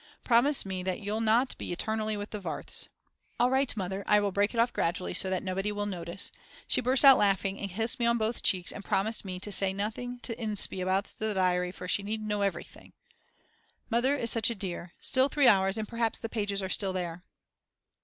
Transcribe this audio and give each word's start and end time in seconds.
Promise 0.23 0.65
me 0.65 0.81
that 0.81 0.99
you'll 0.99 1.21
not 1.21 1.55
be 1.59 1.71
eternally 1.71 2.17
with 2.17 2.31
the 2.31 2.41
Warths. 2.41 2.87
All 3.39 3.51
right, 3.51 3.77
Mother, 3.77 4.03
I 4.07 4.19
will 4.19 4.31
break 4.31 4.51
it 4.51 4.59
off 4.59 4.73
gradually 4.73 5.13
so 5.13 5.29
that 5.29 5.43
nobody 5.43 5.71
will 5.71 5.85
notice. 5.85 6.31
She 6.67 6.81
burst 6.81 7.05
out 7.05 7.19
laughing 7.19 7.59
and 7.59 7.69
kissed 7.69 7.99
me 7.99 8.07
on 8.07 8.17
both 8.17 8.41
cheeks 8.41 8.71
and 8.71 8.83
promised 8.83 9.23
me 9.23 9.39
to 9.39 9.51
say 9.51 9.73
nothing 9.73 10.17
to 10.23 10.35
Inspee 10.37 10.81
about 10.81 11.05
the 11.19 11.35
diary 11.35 11.71
for 11.71 11.87
she 11.87 12.01
needn't 12.01 12.27
know 12.27 12.41
everything. 12.41 12.93
Mother 13.91 14.15
is 14.17 14.31
such 14.31 14.49
a 14.49 14.55
dear. 14.55 14.93
Still 14.99 15.29
3 15.29 15.47
hours 15.47 15.77
and 15.77 15.87
perhaps 15.87 16.17
the 16.17 16.29
pages 16.29 16.63
are 16.63 16.67
still 16.67 16.93
there. 16.93 17.23